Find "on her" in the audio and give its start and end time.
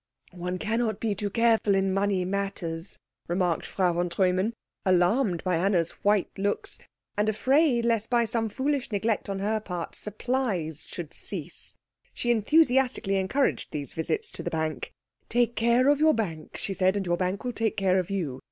9.29-9.59